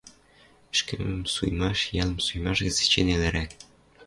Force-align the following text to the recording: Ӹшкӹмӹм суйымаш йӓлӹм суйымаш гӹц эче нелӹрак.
Ӹшкӹмӹм 0.73 1.21
суйымаш 1.33 1.79
йӓлӹм 1.95 2.19
суйымаш 2.25 2.57
гӹц 2.65 2.77
эче 2.83 3.01
нелӹрак. 3.07 3.51